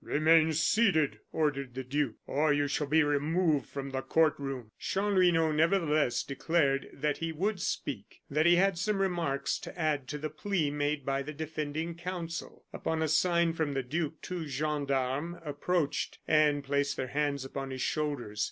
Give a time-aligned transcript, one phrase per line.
[0.03, 5.51] "Remain seated," ordered the duke, "or you shall be removed from the court room." Chanlouineau,
[5.51, 10.31] nevertheless, declared that he would speak; that he had some remarks to add to the
[10.31, 12.65] plea made by the defending counsel.
[12.73, 17.83] Upon a sign from the duke, two gendarmes approached and placed their hands upon his
[17.83, 18.39] shoulders.